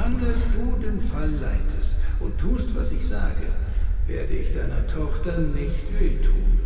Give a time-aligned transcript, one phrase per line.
[0.00, 3.46] Solange du den Fall leitest und tust, was ich sage,
[4.06, 6.58] werde ich deiner Tochter nicht wehtun.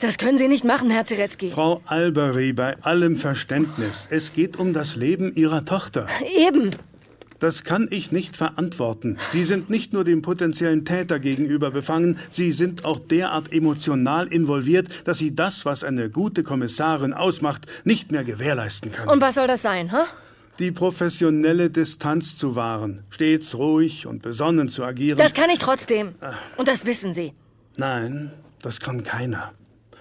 [0.00, 1.50] Das können Sie nicht machen, Herr Zirecki.
[1.50, 6.06] Frau Alberi, bei allem Verständnis, es geht um das Leben Ihrer Tochter.
[6.38, 6.70] Eben.
[7.40, 9.18] Das kann ich nicht verantworten.
[9.32, 14.88] Sie sind nicht nur dem potenziellen Täter gegenüber befangen, Sie sind auch derart emotional involviert,
[15.04, 19.10] dass Sie das, was eine gute Kommissarin ausmacht, nicht mehr gewährleisten können.
[19.10, 20.06] Und was soll das sein, ha?
[20.60, 25.16] Die professionelle Distanz zu wahren, stets ruhig und besonnen zu agieren.
[25.16, 26.14] Das kann ich trotzdem.
[26.58, 27.32] Und das wissen Sie.
[27.76, 29.54] Nein, das kann keiner.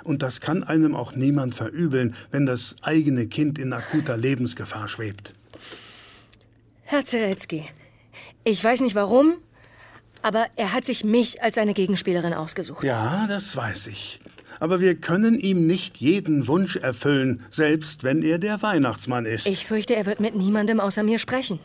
[0.04, 5.34] Und das kann einem auch niemand verübeln, wenn das eigene Kind in akuter Lebensgefahr schwebt.
[6.84, 7.64] Herr Zeretzky,
[8.44, 9.36] ich weiß nicht warum,
[10.22, 12.84] aber er hat sich mich als seine Gegenspielerin ausgesucht.
[12.84, 14.20] Ja, das weiß ich.
[14.60, 19.48] Aber wir können ihm nicht jeden Wunsch erfüllen, selbst wenn er der Weihnachtsmann ist.
[19.48, 21.60] Ich fürchte, er wird mit niemandem außer mir sprechen.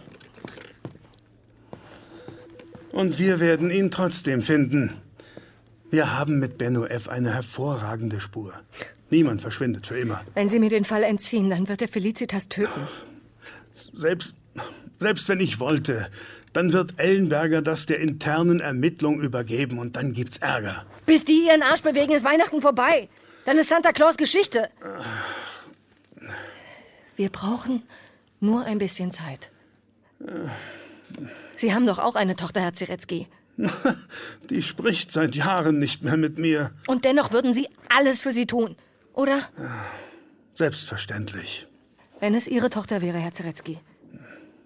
[2.93, 4.93] Und wir werden ihn trotzdem finden.
[5.91, 7.09] Wir haben mit Benno F.
[7.09, 8.53] eine hervorragende Spur.
[9.11, 10.21] Niemand verschwindet für immer.
[10.35, 12.89] Wenn Sie mir den Fall entziehen, dann wird er Felicitas töten.
[13.93, 14.35] Selbst,
[14.99, 16.09] selbst wenn ich wollte,
[16.55, 20.87] dann wird Ellenberger das der internen Ermittlung übergeben und dann gibt's Ärger.
[21.05, 23.09] Bis die ihren Arsch bewegen, ist Weihnachten vorbei.
[23.45, 24.71] Dann ist Santa Claus Geschichte.
[27.17, 27.83] Wir brauchen
[28.41, 29.51] nur ein bisschen Zeit.
[31.57, 33.27] Sie haben doch auch eine Tochter, Herr Zirecki.
[34.51, 36.73] Die spricht seit Jahren nicht mehr mit mir.
[36.87, 38.77] Und dennoch würden Sie alles für sie tun,
[39.13, 39.49] oder?
[40.55, 41.69] Selbstverständlich.
[42.21, 43.79] Wenn es Ihre Tochter wäre, Herr Zirecki.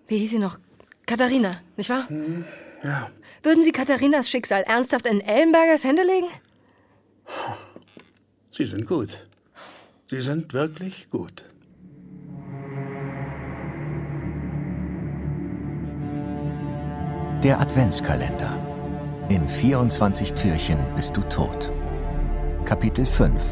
[0.07, 0.59] Wie hieß sie noch?
[1.09, 2.07] Katharina, nicht wahr?
[2.85, 3.11] Ja.
[3.43, 6.29] Würden Sie Katharinas Schicksal ernsthaft in Ellenbergers Hände legen?
[8.51, 9.27] Sie sind gut.
[10.11, 11.47] Sie sind wirklich gut.
[17.43, 18.59] Der Adventskalender.
[19.31, 21.73] In 24 Türchen bist du tot.
[22.67, 23.43] Kapitel 5.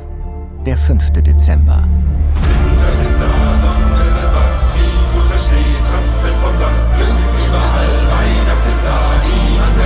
[0.66, 1.10] Der 5.
[1.12, 1.88] Dezember.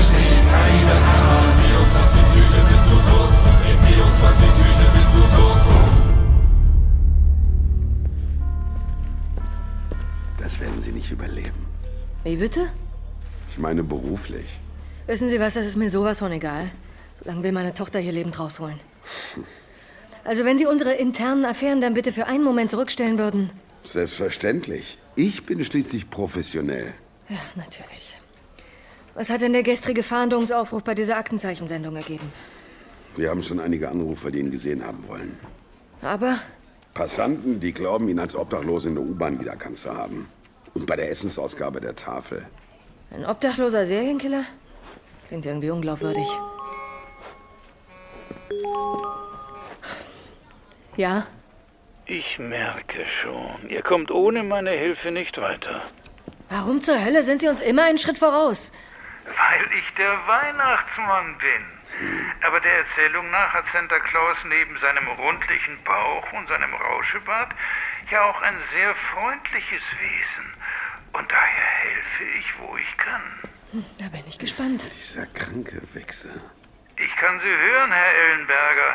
[0.01, 1.55] Versteht, keine Ahnung.
[1.61, 3.33] 24 Türchen bist du tot,
[3.71, 5.59] in 24 Türchen bist du tot.
[10.39, 11.67] Das werden Sie nicht überleben.
[12.25, 12.69] Wie bitte?
[13.51, 14.59] Ich meine beruflich.
[15.07, 16.71] Wissen Sie was, das ist mir sowas von egal.
[17.23, 18.81] Solange wir meine Tochter hier lebend rausholen.
[20.25, 23.51] Also wenn Sie unsere internen Affären dann bitte für einen Moment zurückstellen würden.
[23.83, 24.99] Selbstverständlich.
[25.17, 26.95] Ich bin schließlich professionell.
[27.29, 28.20] Ja, natürlich.
[29.15, 32.33] Was hat denn der gestrige Fahndungsaufruf bei dieser Aktenzeichensendung ergeben?
[33.17, 35.39] Wir haben schon einige Anrufer, die ihn gesehen haben wollen.
[36.01, 36.39] Aber
[36.95, 40.29] Passanten, die glauben, ihn als Obdachlosen in der U-Bahn wiedererkannt zu haben.
[40.75, 42.47] Und bei der Essensausgabe der Tafel.
[43.11, 44.45] ein obdachloser Serienkiller?
[45.29, 46.27] Klingt irgendwie unglaubwürdig.
[50.97, 51.27] Ja,
[52.07, 55.81] Ich merke schon, ihr kommt ohne meine Hilfe nicht weiter.
[56.49, 58.73] warum zur Hölle sind Sie uns immer einen Schritt voraus?
[59.25, 62.31] Weil ich der Weihnachtsmann bin.
[62.43, 67.53] Aber der Erzählung nach hat Santa Claus neben seinem rundlichen Bauch und seinem Rauschebart
[68.11, 70.55] ja auch ein sehr freundliches Wesen.
[71.13, 73.23] Und daher helfe ich, wo ich kann.
[73.99, 74.83] Da bin ich gespannt.
[74.85, 76.41] Dieser kranke Wichser.
[76.97, 78.95] Ich kann Sie hören, Herr Ellenberger.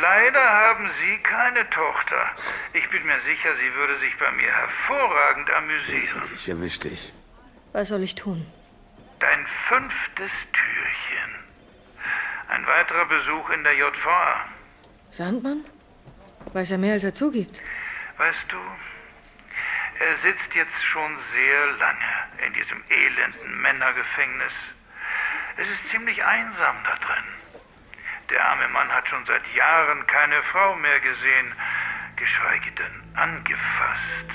[0.00, 2.30] Leider haben Sie keine Tochter.
[2.74, 6.22] Ich bin mir sicher, sie würde sich bei mir hervorragend amüsieren.
[6.34, 7.12] Ich erwisch dich.
[7.72, 8.46] Was soll ich tun?
[9.20, 11.30] Dein fünftes Türchen.
[12.48, 14.44] Ein weiterer Besuch in der JVA.
[15.10, 15.64] Sandmann?
[16.52, 17.60] Weiß er mehr, als er zugibt.
[18.16, 18.56] Weißt du,
[19.98, 24.52] er sitzt jetzt schon sehr lange in diesem elenden Männergefängnis.
[25.56, 27.24] Es ist ziemlich einsam da drin.
[28.30, 31.52] Der arme Mann hat schon seit Jahren keine Frau mehr gesehen,
[32.16, 34.30] geschweige denn angefasst.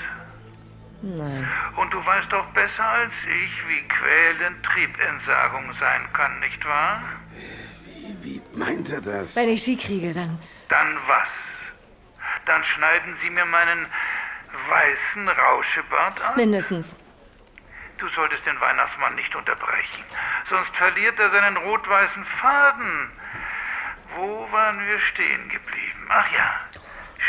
[1.04, 1.46] Nein.
[1.76, 7.02] Und du weißt doch besser als ich, wie quälend Triebentsagung sein kann, nicht wahr?
[8.22, 9.36] Wie meint er das?
[9.36, 10.38] Wenn ich sie kriege, dann.
[10.68, 11.28] Dann was?
[12.46, 13.86] Dann schneiden sie mir meinen
[14.68, 16.36] weißen Rauschebart ab?
[16.36, 16.96] Mindestens.
[17.98, 20.04] Du solltest den Weihnachtsmann nicht unterbrechen,
[20.48, 23.10] sonst verliert er seinen rot-weißen Faden.
[24.16, 26.08] Wo waren wir stehen geblieben?
[26.08, 26.60] Ach ja,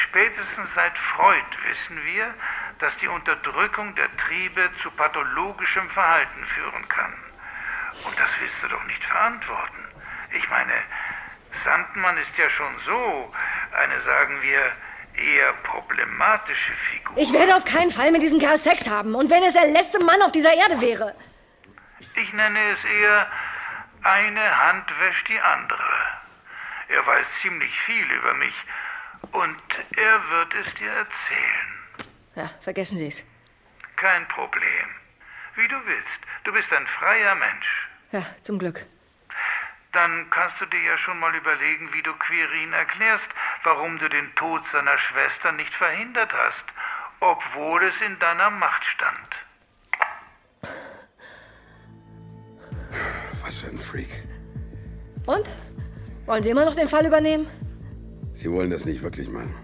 [0.08, 2.34] spätestens seit Freud wissen wir,
[2.80, 7.14] dass die Unterdrückung der Triebe zu pathologischem Verhalten führen kann.
[8.06, 9.86] Und das willst du doch nicht verantworten.
[10.34, 10.74] Ich meine,
[11.64, 13.32] Sandmann ist ja schon so
[13.72, 14.72] eine, sagen wir,
[15.18, 17.18] eher problematische Figur.
[17.18, 19.16] Ich werde auf keinen Fall mit diesem Kerl Sex haben.
[19.16, 21.16] Und wenn es der letzte Mann auf dieser Erde wäre.
[22.34, 23.28] nenne es eher
[24.04, 25.82] eine Hand wäscht die andere.
[26.90, 28.54] Er weiß ziemlich viel über mich
[29.32, 29.58] und
[29.98, 31.75] er wird es dir erzählen.
[32.36, 33.26] Ja, vergessen Sie es.
[33.96, 34.88] Kein Problem.
[35.56, 36.20] Wie du willst.
[36.44, 37.90] Du bist ein freier Mensch.
[38.12, 38.86] Ja, zum Glück.
[39.94, 43.28] Dann kannst du dir ja schon mal überlegen, wie du Quirin erklärst,
[43.64, 46.66] warum du den Tod seiner Schwester nicht verhindert hast,
[47.22, 49.30] obwohl es in deiner Macht stand.
[53.42, 54.10] Was für ein Freak.
[55.26, 55.50] Und?
[56.26, 57.48] Wollen Sie immer noch den Fall übernehmen?
[58.34, 59.56] Sie wollen das nicht wirklich machen.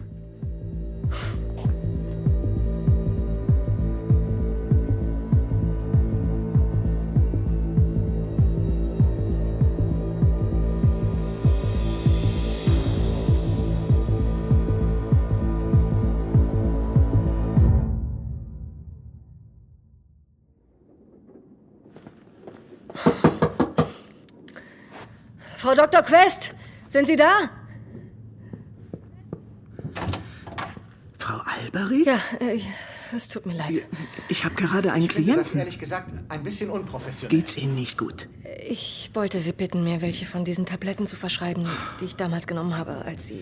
[25.71, 26.01] Frau Dr.
[26.01, 26.53] Quest,
[26.89, 27.49] sind Sie da?
[31.17, 32.03] Frau Alberi?
[32.05, 32.59] Ja, äh,
[33.15, 33.81] es tut mir leid.
[34.27, 35.59] Ich habe gerade einen Ich finde das Klienten.
[35.59, 37.29] ehrlich gesagt ein bisschen unprofessionell.
[37.29, 38.27] Geht's Ihnen nicht gut?
[38.67, 41.65] Ich wollte Sie bitten, mir welche von diesen Tabletten zu verschreiben,
[42.01, 43.39] die ich damals genommen habe, als Sie.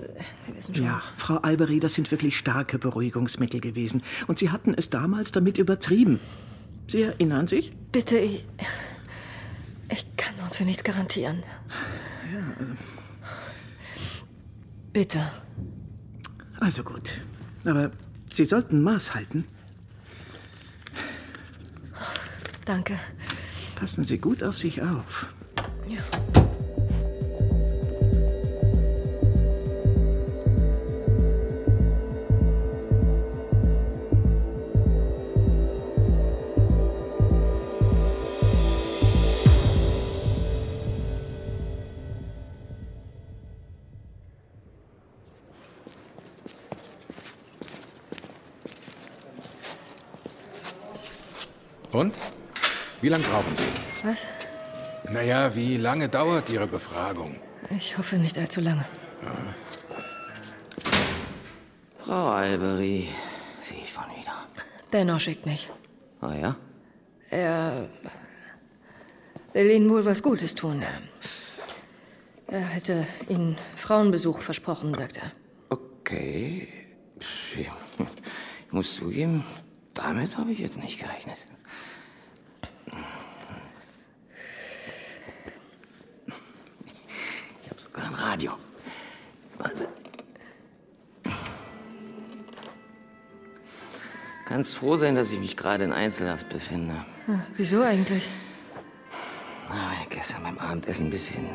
[0.00, 0.06] äh,
[0.46, 0.84] Sie wissen schon.
[0.84, 4.02] Ja, Frau Alberi, das sind wirklich starke Beruhigungsmittel gewesen.
[4.26, 6.18] Und Sie hatten es damals damit übertrieben.
[6.88, 7.72] Sie erinnern sich?
[7.92, 8.44] Bitte, ich.
[9.90, 11.42] Ich kann sonst für nichts garantieren.
[14.92, 15.30] Bitte.
[16.60, 17.10] Also gut.
[17.64, 17.90] Aber
[18.30, 19.44] Sie sollten Maß halten.
[22.64, 22.98] Danke.
[23.76, 25.26] Passen Sie gut auf sich auf.
[25.86, 26.37] Ja.
[51.98, 52.14] Und?
[53.00, 54.06] Wie lange brauchen Sie?
[54.06, 54.18] Was?
[55.12, 57.34] Naja, wie lange dauert Ihre Befragung?
[57.76, 58.84] Ich hoffe nicht allzu lange.
[62.04, 63.08] Frau Alberi,
[63.62, 64.46] Sie schon wieder.
[64.92, 65.68] Benno schickt mich.
[66.20, 66.56] Ah ja?
[67.30, 67.88] Er
[69.52, 70.84] will Ihnen wohl was Gutes tun.
[72.46, 75.32] Er hätte Ihnen Frauenbesuch versprochen, sagt er.
[75.68, 76.68] Okay.
[77.56, 77.76] Ja.
[78.66, 79.44] Ich muss zugeben,
[79.94, 81.38] damit habe ich jetzt nicht gerechnet.
[87.62, 88.52] Ich habe sogar ein Radio.
[89.58, 89.88] Warte.
[94.46, 97.04] Kannst froh sein, dass ich mich gerade in Einzelhaft befinde.
[97.26, 98.28] Ah, wieso eigentlich?
[99.68, 101.46] Na, gestern beim Abendessen ein bisschen.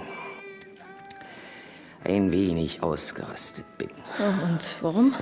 [2.04, 3.90] ein wenig ausgerastet bin.
[4.20, 5.16] Oh, und warum?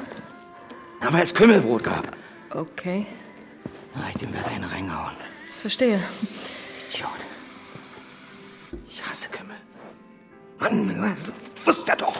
[0.99, 2.17] Na, weil es Kümmelbrot gab.
[2.49, 3.05] Okay,
[3.93, 5.13] Na, ich dem Wetter eine reingehauen.
[5.61, 5.99] verstehe.
[6.91, 7.09] Idiot.
[8.87, 9.55] Ich hasse Kümmel.
[10.61, 11.17] Mann,
[11.65, 12.15] wusste er doch.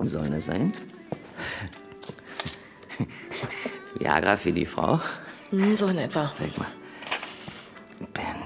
[0.00, 0.72] Soll das sein?
[3.98, 5.00] Viagra für die Frau?
[5.50, 6.32] Hm, so in etwa.
[6.34, 6.68] Sag mal.
[8.12, 8.36] Ben.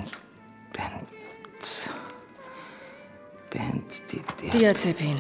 [3.53, 3.83] Ben.
[4.11, 5.19] Die, Diazepin.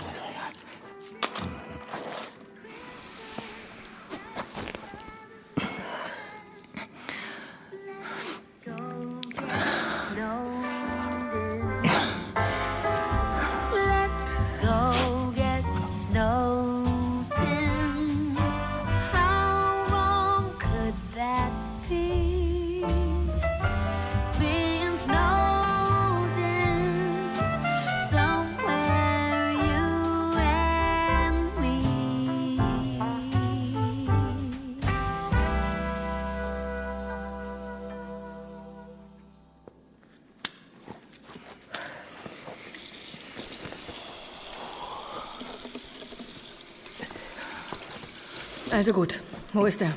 [48.78, 49.18] Also gut,
[49.54, 49.92] wo ist er?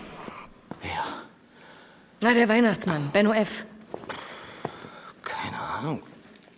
[0.82, 1.04] Wer?
[2.20, 3.64] Na, der Weihnachtsmann, Benno F.
[5.24, 6.02] Keine Ahnung.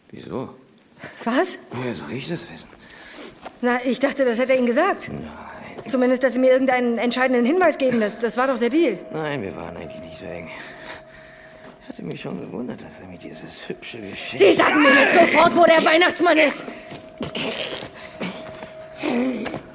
[0.10, 0.56] Wieso?
[1.25, 1.58] Was?
[1.72, 2.70] Woher soll ich das wissen?
[3.60, 5.12] Na, ich dachte, das hätte er Ihnen gesagt.
[5.86, 8.00] Zumindest, dass Sie mir irgendeinen entscheidenden Hinweis geben.
[8.00, 8.98] Das, das war doch der Deal.
[9.12, 10.50] Nein, wir waren eigentlich nicht so eng.
[11.82, 14.42] Ich hatte mich schon gewundert, dass er mir dieses hübsche Geschenk...
[14.42, 16.65] Sie sagen mir jetzt sofort, wo der Weihnachtsmann ist.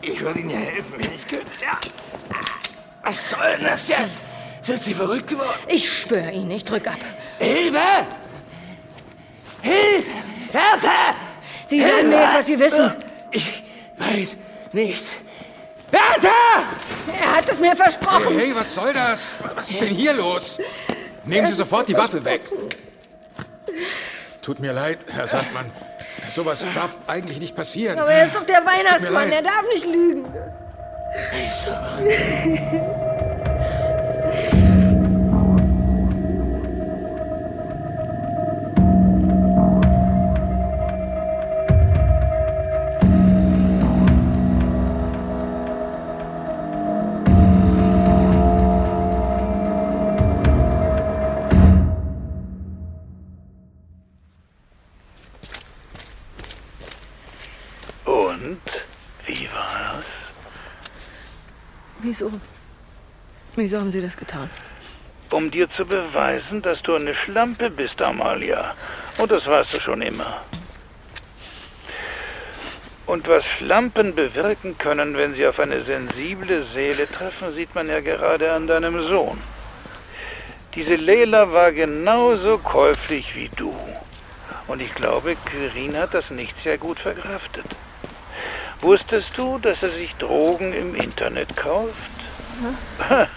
[0.00, 1.46] Ich würde Ihnen ja helfen, wenn ich könnte.
[1.60, 1.78] Ja.
[3.08, 4.22] Was soll denn das jetzt?
[4.60, 5.58] Sind Sie verrückt geworden?
[5.66, 6.98] Ich spüre ihn, ich drück ab.
[7.38, 7.78] Hilfe!
[9.62, 10.10] Hilfe!
[10.52, 11.12] Bertha!
[11.66, 12.92] Sie sagen mir jetzt, was Sie wissen.
[13.30, 13.64] Ich
[13.96, 14.36] weiß
[14.72, 15.16] nichts.
[15.90, 16.64] Bertha!
[17.18, 18.36] Er hat es mir versprochen.
[18.36, 19.32] Hey, hey, was soll das?
[19.54, 20.58] Was ist denn hier los?
[21.24, 22.42] Nehmen Sie sofort die Waffe weg.
[24.42, 25.72] Tut mir leid, Herr Sandmann.
[26.34, 27.98] Sowas darf eigentlich nicht passieren.
[27.98, 30.26] Aber er ist doch der Weihnachtsmann, er darf nicht lügen.
[58.04, 58.60] Und?
[59.26, 60.04] Wie war's?
[62.08, 62.32] Wieso?
[63.54, 64.48] Wieso haben Sie das getan?
[65.30, 68.74] Um dir zu beweisen, dass du eine Schlampe bist, Amalia.
[69.18, 70.40] Und das warst du schon immer.
[73.04, 78.00] Und was Schlampen bewirken können, wenn sie auf eine sensible Seele treffen, sieht man ja
[78.00, 79.38] gerade an deinem Sohn.
[80.74, 83.74] Diese Leila war genauso käuflich wie du.
[84.66, 87.66] Und ich glaube, Quirin hat das nicht sehr gut verkraftet.
[88.80, 91.94] Wusstest du, dass er sich Drogen im Internet kauft?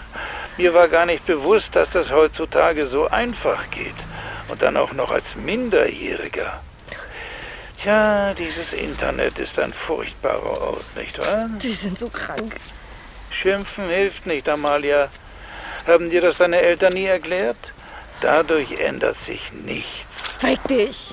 [0.56, 3.94] Mir war gar nicht bewusst, dass das heutzutage so einfach geht.
[4.48, 6.60] Und dann auch noch als Minderjähriger.
[7.82, 11.48] Tja, dieses Internet ist ein furchtbarer Ort, nicht wahr?
[11.58, 12.56] Sie sind so krank.
[13.30, 15.08] Schimpfen hilft nicht, Amalia.
[15.86, 17.56] Haben dir das deine Eltern nie erklärt?
[18.20, 20.06] Dadurch ändert sich nichts.
[20.38, 21.12] Fick dich.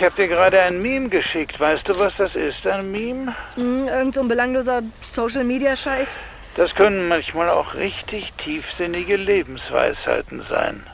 [0.00, 1.60] Ich habe dir gerade ein Meme geschickt.
[1.60, 3.36] Weißt du, was das ist, ein Meme?
[3.56, 6.24] Hm, irgend so ein belangloser Social-Media-Scheiß.
[6.56, 10.86] Das können manchmal auch richtig tiefsinnige Lebensweisheiten sein.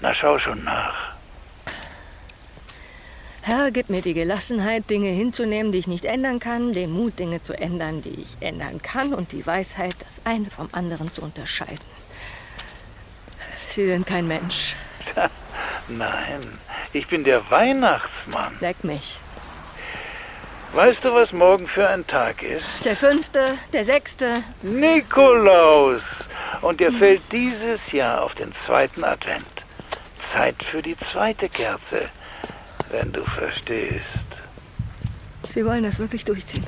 [0.00, 1.12] Na, schau schon nach.
[3.42, 7.42] Herr, gib mir die Gelassenheit, Dinge hinzunehmen, die ich nicht ändern kann, den Mut, Dinge
[7.42, 11.84] zu ändern, die ich ändern kann und die Weisheit, das eine vom anderen zu unterscheiden.
[13.68, 14.74] Sie sind kein Mensch.
[15.88, 16.40] Nein,
[16.92, 18.56] ich bin der Weihnachtsmann.
[18.60, 19.18] Leck mich.
[20.74, 22.84] Weißt du, was morgen für ein Tag ist?
[22.84, 24.42] Der fünfte, der sechste.
[24.62, 26.02] Nikolaus.
[26.60, 29.44] Und der fällt dieses Jahr auf den zweiten Advent.
[30.30, 32.06] Zeit für die zweite Kerze,
[32.90, 34.04] wenn du verstehst.
[35.48, 36.66] Sie wollen das wirklich durchziehen.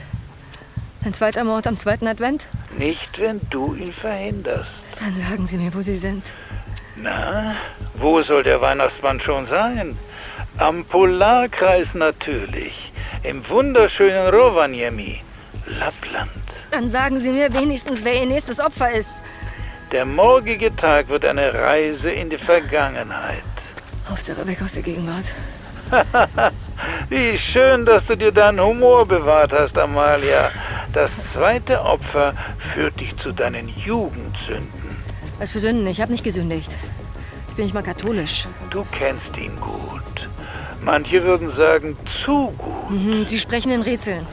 [1.05, 2.47] Ein zweiter Mord am zweiten Advent?
[2.79, 4.71] Nicht, wenn du ihn verhinderst.
[4.99, 6.35] Dann sagen Sie mir, wo Sie sind.
[7.02, 7.57] Na,
[7.95, 9.97] wo soll der Weihnachtsmann schon sein?
[10.59, 12.92] Am Polarkreis natürlich.
[13.23, 15.21] Im wunderschönen Rovaniemi,
[15.66, 16.30] Lappland.
[16.71, 19.23] Dann sagen Sie mir wenigstens, wer Ihr nächstes Opfer ist.
[19.92, 23.42] Der morgige Tag wird eine Reise in die Vergangenheit.
[24.09, 25.33] Hauptsache weg aus der Gegenwart.
[27.09, 30.50] Wie schön, dass du dir deinen Humor bewahrt hast, Amalia.
[30.92, 32.35] Das zweite Opfer
[32.75, 34.80] führt dich zu deinen Jugendsünden.
[35.40, 35.87] Was für Sünden?
[35.87, 36.71] Ich habe nicht gesündigt.
[37.50, 38.47] Ich bin nicht mal katholisch.
[38.71, 40.28] Du kennst ihn gut.
[40.83, 42.90] Manche würden sagen, zu gut.
[42.90, 44.26] Mhm, Sie sprechen in Rätseln.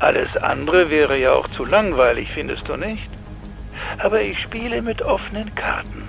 [0.00, 3.08] Alles andere wäre ja auch zu langweilig, findest du nicht?
[3.98, 6.02] Aber ich spiele mit offenen Karten.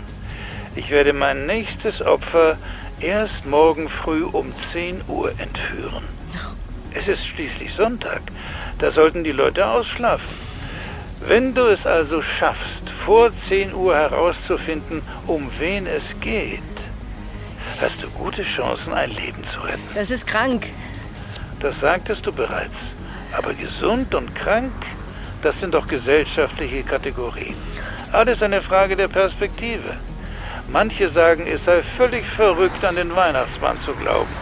[0.75, 2.57] Ich werde mein nächstes Opfer
[2.99, 6.03] erst morgen früh um 10 Uhr entführen.
[6.93, 8.21] Es ist schließlich Sonntag.
[8.79, 10.35] Da sollten die Leute ausschlafen.
[11.27, 16.59] Wenn du es also schaffst, vor 10 Uhr herauszufinden, um wen es geht,
[17.79, 19.87] hast du gute Chancen, ein Leben zu retten.
[19.93, 20.71] Das ist krank.
[21.59, 22.73] Das sagtest du bereits.
[23.31, 24.73] Aber gesund und krank,
[25.43, 27.55] das sind doch gesellschaftliche Kategorien.
[28.11, 29.97] Alles eine Frage der Perspektive.
[30.67, 34.33] Manche sagen, es sei völlig verrückt, an den Weihnachtsmann zu glauben.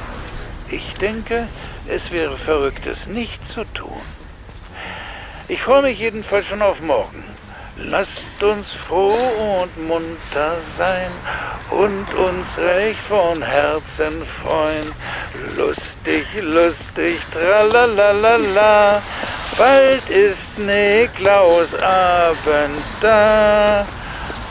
[0.70, 1.48] Ich denke,
[1.90, 4.02] es wäre verrückt, es nicht zu tun.
[5.50, 7.33] Ich freue mich jedenfalls schon auf morgen.
[7.76, 9.18] Lasst uns froh
[9.64, 11.10] und munter sein
[11.72, 14.94] und uns recht von Herzen freuen.
[15.58, 19.02] Lustig, lustig, tralalala.
[19.58, 23.88] Bald ist Niklausabend da.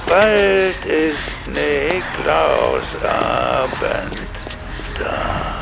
[0.09, 4.19] Bald ist Niklausabend
[4.99, 5.62] da.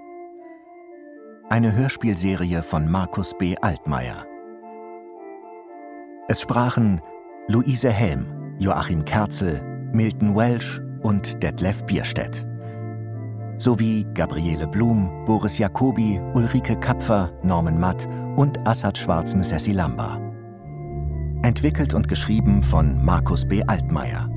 [1.51, 3.57] Eine Hörspielserie von Markus B.
[3.61, 4.25] Altmaier.
[6.29, 7.01] Es sprachen
[7.49, 12.47] Luise Helm, Joachim Kerzel, Milton Welsh und Detlef Bierstedt.
[13.57, 20.21] Sowie Gabriele Blum, Boris Jacobi, Ulrike Kapfer, Norman Matt und Assad Schwarz-Missessi Lamba.
[21.43, 23.61] Entwickelt und geschrieben von Markus B.
[23.67, 24.29] Altmaier.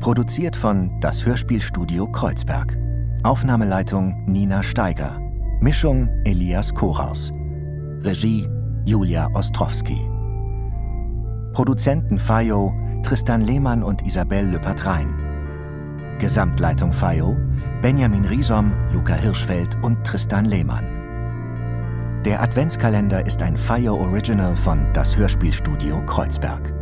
[0.00, 2.76] Produziert von Das Hörspielstudio Kreuzberg.
[3.22, 5.20] Aufnahmeleitung Nina Steiger.
[5.60, 7.32] Mischung Elias Koraus.
[8.02, 8.46] Regie
[8.84, 9.98] Julia Ostrowski.
[11.54, 15.08] Produzenten FAIO Tristan Lehmann und Isabel Lüppert-Rhein.
[16.18, 17.34] Gesamtleitung FAIO
[17.80, 20.84] Benjamin Riesom, Luca Hirschfeld und Tristan Lehmann.
[22.26, 26.75] Der Adventskalender ist ein FAIO Original von Das Hörspielstudio Kreuzberg.